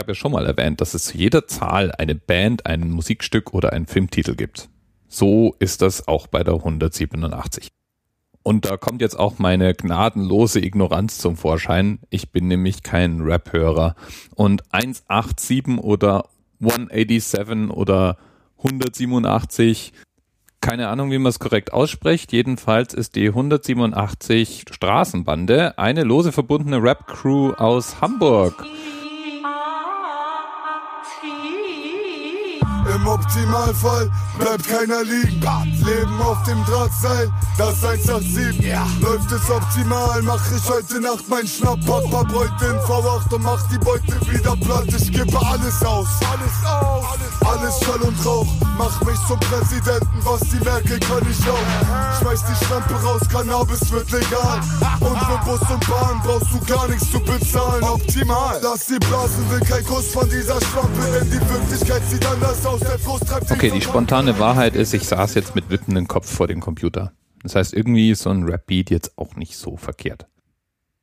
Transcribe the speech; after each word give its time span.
habe 0.00 0.10
ja 0.12 0.14
schon 0.14 0.32
mal 0.32 0.46
erwähnt, 0.46 0.80
dass 0.80 0.94
es 0.94 1.04
zu 1.04 1.16
jeder 1.16 1.46
Zahl 1.46 1.92
eine 1.92 2.14
Band, 2.14 2.66
ein 2.66 2.90
Musikstück 2.90 3.54
oder 3.54 3.72
einen 3.72 3.86
Filmtitel 3.86 4.34
gibt. 4.34 4.68
So 5.08 5.54
ist 5.58 5.82
das 5.82 6.08
auch 6.08 6.26
bei 6.26 6.42
der 6.42 6.54
187. 6.54 7.68
Und 8.42 8.64
da 8.64 8.76
kommt 8.76 9.02
jetzt 9.02 9.18
auch 9.18 9.38
meine 9.38 9.74
gnadenlose 9.74 10.64
Ignoranz 10.64 11.18
zum 11.18 11.36
Vorschein. 11.36 11.98
Ich 12.08 12.32
bin 12.32 12.48
nämlich 12.48 12.82
kein 12.82 13.20
Rap-Hörer. 13.20 13.94
Und 14.34 14.62
187 14.72 15.78
oder 15.78 16.24
187 16.60 17.70
oder 17.70 18.16
187, 18.58 19.92
keine 20.60 20.88
Ahnung, 20.88 21.10
wie 21.10 21.18
man 21.18 21.30
es 21.30 21.38
korrekt 21.38 21.72
ausspricht. 21.72 22.32
Jedenfalls 22.32 22.94
ist 22.94 23.16
die 23.16 23.28
187 23.28 24.64
Straßenbande 24.70 25.78
eine 25.78 26.04
lose 26.04 26.32
verbundene 26.32 26.82
Rap-Crew 26.82 27.52
aus 27.52 28.00
Hamburg. 28.00 28.64
Im 32.86 33.06
Optimalfall 33.06 34.10
bleibt 34.38 34.66
keiner 34.66 35.02
liegen. 35.02 35.40
Leben 35.84 36.20
auf 36.22 36.42
dem 36.44 36.64
Drahtseil, 36.64 37.30
das 37.58 37.84
187. 37.84 38.60
Ja. 38.64 38.86
Läuft 39.00 39.30
es 39.32 39.50
optimal, 39.50 40.22
mach 40.22 40.44
ich 40.50 40.68
heute 40.68 41.00
Nacht 41.00 41.28
mein 41.28 41.46
Schnapp. 41.46 41.78
Papa 41.86 42.26
rollt 42.32 42.52
den 42.60 42.76
V8 42.86 43.34
und 43.34 43.42
macht 43.42 43.70
die 43.70 43.78
Beute 43.78 44.20
wieder 44.30 44.56
platt. 44.56 44.86
Ich 44.88 45.12
gebe 45.12 45.38
alles 45.46 45.82
aus, 45.82 46.08
alles 46.30 46.64
aus, 46.64 47.04
alles 47.46 47.80
Schall 47.80 48.00
und 48.00 48.26
Rauch. 48.26 48.46
Mach 48.78 49.00
mich 49.02 49.18
zum 49.26 49.38
Präsidenten, 49.40 50.20
was 50.24 50.40
die 50.40 50.64
Merkel 50.64 50.98
kann 51.00 51.26
ich 51.30 51.48
auch. 51.48 52.18
Schmeiß 52.20 52.44
die 52.44 52.64
Schlampe 52.64 52.94
raus, 53.02 53.22
Cannabis 53.30 53.90
wird 53.90 54.10
legal. 54.10 54.60
Und 55.00 55.18
für 55.18 55.38
Bus 55.44 55.70
und 55.70 55.86
Bahn 55.88 56.20
brauchst 56.24 56.52
du 56.52 56.60
gar 56.72 56.88
nichts 56.88 57.10
zu 57.10 57.20
bezahlen. 57.20 57.84
Optimal, 57.84 58.58
lass 58.62 58.86
die 58.86 58.98
blasen, 58.98 59.50
will 59.50 59.60
kein 59.60 59.84
Kuss 59.84 60.08
von 60.12 60.28
dieser 60.28 60.60
Schlampe, 60.60 61.02
denn 61.12 61.30
die 61.30 61.40
Wirklichkeit 61.48 62.02
sieht 62.08 62.24
anders 62.26 62.64
aus. 62.64 62.69
Okay, 63.50 63.70
die 63.70 63.80
spontane 63.80 64.38
Wahrheit 64.38 64.76
ist, 64.76 64.94
ich 64.94 65.02
saß 65.04 65.34
jetzt 65.34 65.54
mit 65.54 65.70
wippendem 65.70 66.06
Kopf 66.06 66.32
vor 66.32 66.46
dem 66.46 66.60
Computer. 66.60 67.12
Das 67.42 67.56
heißt, 67.56 67.74
irgendwie 67.74 68.10
ist 68.10 68.22
so 68.22 68.30
ein 68.30 68.44
Rap-Beat 68.44 68.90
jetzt 68.90 69.18
auch 69.18 69.34
nicht 69.34 69.56
so 69.56 69.76
verkehrt. 69.76 70.26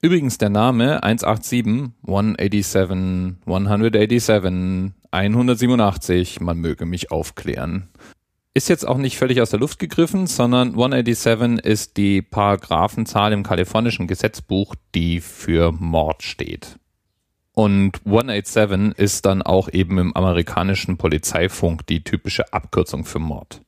Übrigens 0.00 0.38
der 0.38 0.48
Name 0.48 1.02
187, 1.02 1.92
187, 2.06 3.36
187, 3.52 4.94
187, 5.10 6.40
man 6.40 6.56
möge 6.56 6.86
mich 6.86 7.10
aufklären. 7.10 7.90
Ist 8.54 8.68
jetzt 8.68 8.88
auch 8.88 8.96
nicht 8.96 9.18
völlig 9.18 9.42
aus 9.42 9.50
der 9.50 9.60
Luft 9.60 9.78
gegriffen, 9.78 10.26
sondern 10.26 10.70
187 10.70 11.64
ist 11.64 11.98
die 11.98 12.22
Paragraphenzahl 12.22 13.34
im 13.34 13.42
kalifornischen 13.42 14.06
Gesetzbuch, 14.06 14.74
die 14.94 15.20
für 15.20 15.70
Mord 15.72 16.22
steht. 16.22 16.79
Und 17.52 18.00
187 18.04 18.98
ist 18.98 19.26
dann 19.26 19.42
auch 19.42 19.68
eben 19.72 19.98
im 19.98 20.16
amerikanischen 20.16 20.96
Polizeifunk 20.96 21.86
die 21.86 22.04
typische 22.04 22.52
Abkürzung 22.52 23.04
für 23.04 23.18
Mord. 23.18 23.62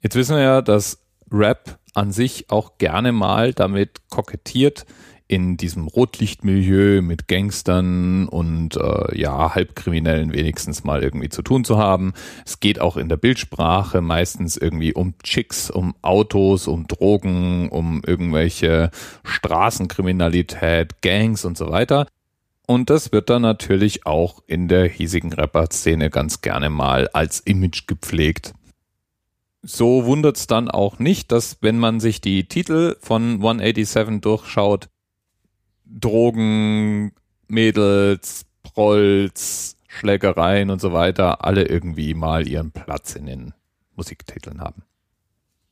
Jetzt 0.00 0.16
wissen 0.16 0.36
wir 0.36 0.42
ja, 0.42 0.62
dass 0.62 1.04
Rap 1.30 1.78
an 1.94 2.12
sich 2.12 2.50
auch 2.50 2.78
gerne 2.78 3.12
mal 3.12 3.52
damit 3.52 4.00
kokettiert, 4.10 4.86
in 5.28 5.56
diesem 5.56 5.88
Rotlichtmilieu 5.88 7.02
mit 7.02 7.26
Gangstern 7.26 8.28
und 8.28 8.76
äh, 8.76 9.18
ja, 9.18 9.54
Halbkriminellen 9.54 10.32
wenigstens 10.32 10.84
mal 10.84 11.02
irgendwie 11.02 11.28
zu 11.28 11.42
tun 11.42 11.64
zu 11.64 11.78
haben. 11.78 12.12
Es 12.44 12.60
geht 12.60 12.80
auch 12.80 12.96
in 12.96 13.08
der 13.08 13.16
Bildsprache 13.16 14.00
meistens 14.00 14.56
irgendwie 14.56 14.94
um 14.94 15.14
Chicks, 15.24 15.68
um 15.70 15.96
Autos, 16.02 16.68
um 16.68 16.86
Drogen, 16.86 17.68
um 17.70 18.02
irgendwelche 18.06 18.90
Straßenkriminalität, 19.24 21.02
Gangs 21.02 21.44
und 21.44 21.58
so 21.58 21.70
weiter. 21.70 22.06
Und 22.66 22.90
das 22.90 23.12
wird 23.12 23.30
dann 23.30 23.42
natürlich 23.42 24.06
auch 24.06 24.42
in 24.46 24.66
der 24.66 24.88
hiesigen 24.88 25.32
Rapper-Szene 25.32 26.10
ganz 26.10 26.40
gerne 26.40 26.68
mal 26.68 27.08
als 27.08 27.38
Image 27.40 27.86
gepflegt. 27.86 28.54
So 29.62 30.04
wundert's 30.04 30.46
dann 30.48 30.68
auch 30.68 30.98
nicht, 30.98 31.30
dass 31.32 31.58
wenn 31.60 31.78
man 31.78 32.00
sich 32.00 32.20
die 32.20 32.48
Titel 32.48 32.96
von 33.00 33.34
187 33.34 34.20
durchschaut, 34.20 34.88
Drogen, 35.84 37.12
Mädels, 37.46 38.46
Prolls, 38.64 39.76
Schlägereien 39.86 40.70
und 40.70 40.80
so 40.80 40.92
weiter, 40.92 41.44
alle 41.44 41.66
irgendwie 41.66 42.14
mal 42.14 42.48
ihren 42.48 42.72
Platz 42.72 43.14
in 43.14 43.26
den 43.26 43.54
Musiktiteln 43.94 44.60
haben. 44.60 44.82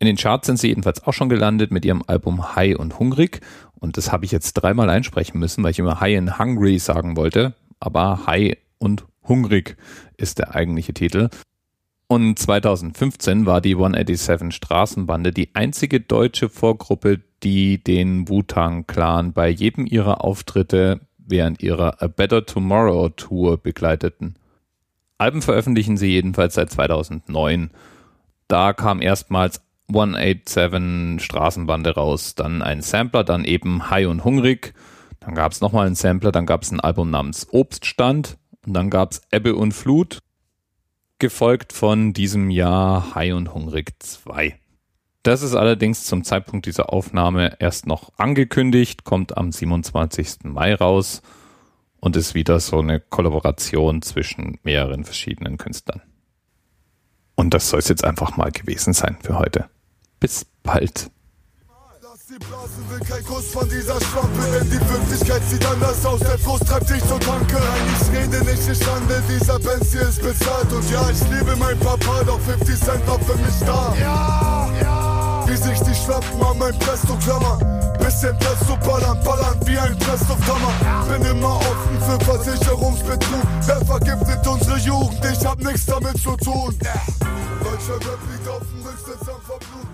In 0.00 0.06
den 0.06 0.16
Charts 0.16 0.46
sind 0.46 0.58
sie 0.58 0.68
jedenfalls 0.68 1.06
auch 1.06 1.12
schon 1.12 1.28
gelandet 1.28 1.70
mit 1.70 1.84
ihrem 1.84 2.02
Album 2.06 2.56
High 2.56 2.76
und 2.76 2.98
Hungrig. 2.98 3.40
Und 3.78 3.98
das 3.98 4.10
habe 4.10 4.24
ich 4.24 4.32
jetzt 4.32 4.54
dreimal 4.54 4.88
einsprechen 4.88 5.38
müssen, 5.38 5.62
weil 5.62 5.72
ich 5.72 5.78
immer 5.78 6.00
High 6.00 6.16
and 6.16 6.38
Hungry 6.38 6.78
sagen 6.78 7.16
wollte. 7.16 7.54
Aber 7.80 8.26
High 8.26 8.56
und 8.78 9.04
Hungrig 9.28 9.76
ist 10.16 10.38
der 10.38 10.54
eigentliche 10.54 10.94
Titel. 10.94 11.28
Und 12.06 12.38
2015 12.38 13.44
war 13.44 13.60
die 13.60 13.74
187 13.74 14.54
Straßenbande 14.54 15.32
die 15.32 15.54
einzige 15.54 16.00
deutsche 16.00 16.48
Vorgruppe, 16.48 17.20
die 17.42 17.84
den 17.84 18.26
Wu-Tang 18.26 18.86
Clan 18.86 19.34
bei 19.34 19.50
jedem 19.50 19.86
ihrer 19.86 20.24
Auftritte 20.24 21.00
während 21.18 21.62
ihrer 21.62 22.02
A 22.02 22.06
Better 22.06 22.46
Tomorrow 22.46 23.10
Tour 23.10 23.58
begleiteten. 23.58 24.36
Alben 25.18 25.42
veröffentlichen 25.42 25.98
sie 25.98 26.08
jedenfalls 26.08 26.54
seit 26.54 26.70
2009. 26.70 27.70
Da 28.48 28.72
kam 28.72 29.02
erstmals 29.02 29.60
187 29.90 31.22
Straßenbande 31.24 31.94
raus, 31.94 32.34
dann 32.34 32.62
ein 32.62 32.82
Sampler, 32.82 33.24
dann 33.24 33.44
eben 33.44 33.90
High 33.90 34.08
und 34.08 34.24
Hungrig, 34.24 34.74
dann 35.20 35.34
gab 35.34 35.52
es 35.52 35.60
nochmal 35.60 35.86
einen 35.86 35.94
Sampler, 35.94 36.32
dann 36.32 36.46
gab 36.46 36.62
es 36.62 36.70
ein 36.70 36.80
Album 36.80 37.10
namens 37.10 37.46
Obststand 37.50 38.38
und 38.66 38.74
dann 38.74 38.90
gab 38.90 39.12
es 39.12 39.22
Ebbe 39.30 39.54
und 39.54 39.72
Flut, 39.72 40.18
gefolgt 41.18 41.72
von 41.72 42.12
diesem 42.12 42.50
Jahr 42.50 43.14
High 43.14 43.34
und 43.34 43.54
Hungrig 43.54 43.92
2. 43.98 44.58
Das 45.22 45.42
ist 45.42 45.54
allerdings 45.54 46.04
zum 46.04 46.24
Zeitpunkt 46.24 46.64
dieser 46.64 46.92
Aufnahme 46.92 47.56
erst 47.60 47.86
noch 47.86 48.12
angekündigt, 48.16 49.04
kommt 49.04 49.36
am 49.36 49.52
27. 49.52 50.44
Mai 50.44 50.74
raus 50.74 51.20
und 52.00 52.16
ist 52.16 52.34
wieder 52.34 52.58
so 52.58 52.78
eine 52.78 53.00
Kollaboration 53.00 54.00
zwischen 54.00 54.58
mehreren 54.62 55.04
verschiedenen 55.04 55.58
Künstlern. 55.58 56.00
Und 57.34 57.52
das 57.54 57.68
soll 57.68 57.80
es 57.80 57.88
jetzt 57.88 58.04
einfach 58.04 58.36
mal 58.36 58.50
gewesen 58.50 58.94
sein 58.94 59.18
für 59.22 59.38
heute. 59.38 59.68
Bis 60.20 60.44
bald. 60.62 61.10
Die 62.30 62.38
Blasen 62.38 62.88
will 62.88 63.00
kein 63.00 63.24
Kuss 63.24 63.46
von 63.46 63.68
dieser 63.68 64.00
Schwappe, 64.00 64.28
denn 64.54 64.70
die 64.70 64.78
Wirklichkeit 64.88 65.42
sieht 65.50 65.66
anders 65.66 66.06
aus. 66.06 66.20
Der 66.20 66.38
Frust 66.38 66.64
treibt 66.64 66.88
dich 66.88 67.04
zur 67.08 67.18
Tanke. 67.18 67.56
Nein, 67.56 67.96
ich 68.00 68.16
rede 68.16 68.44
nicht, 68.44 68.68
ich 68.70 68.86
handle. 68.86 69.20
Dieser 69.28 69.58
Benz 69.58 69.90
hier 69.90 70.02
ist 70.02 70.22
bezahlt. 70.22 70.72
Und 70.72 70.88
ja, 70.88 71.10
ich 71.10 71.20
liebe 71.28 71.56
mein 71.56 71.76
Papa, 71.80 72.22
doch 72.24 72.38
50 72.38 72.80
Cent 72.80 73.04
war 73.08 73.18
für 73.18 73.36
mich 73.36 73.58
da. 73.66 73.92
Ja, 73.98 74.70
ja. 74.80 75.44
Wie 75.48 75.56
sich 75.56 75.80
die 75.80 75.92
Schwappen 75.92 76.40
an 76.40 76.56
mein 76.56 76.78
Presto 76.78 77.16
klammern. 77.16 77.58
Bisschen 77.98 78.38
Presto 78.38 78.76
ballern, 78.76 79.18
ballern 79.24 79.58
wie 79.64 79.76
ein 79.76 79.98
Presslufthammer. 79.98 80.72
Bin 81.10 81.26
immer 81.26 81.56
offen 81.56 81.98
für 82.06 82.24
Versicherungsbetrug. 82.26 82.89
Rap 88.20 88.32
liegt 88.32 88.48
auf 88.48 88.58
dem 88.60 88.82
Rücksitz 88.82 89.28
am 89.28 89.40
Verbluten. 89.42 89.90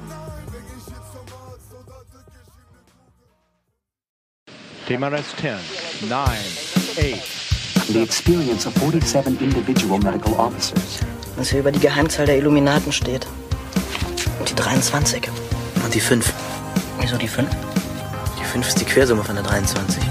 TMRS 4.87 5.25
10, 5.41 6.09
9, 6.09 6.28
8. 6.97 7.88
The 7.88 8.03
experience 8.03 8.66
of 8.66 8.75
47 8.75 9.41
individual 9.41 9.98
medical 9.98 10.32
officers. 10.34 11.00
Was 11.37 11.50
hier 11.50 11.60
über 11.60 11.72
die 11.72 11.81
Geheimzahl 11.81 12.26
der 12.26 12.38
Illuminaten 12.38 12.92
steht. 12.92 13.26
Und 14.38 14.48
die 14.48 14.54
23. 14.54 15.28
Und 15.84 15.94
die 15.94 16.00
5. 16.00 16.32
Wieso 17.00 17.16
die 17.16 17.28
5? 17.28 17.48
Die 18.38 18.44
5 18.44 18.69
ist 18.69 18.81
die 18.81 18.84
Quersumme 18.84 19.25
von 19.25 19.34
der 19.34 19.44
23. 19.44 20.03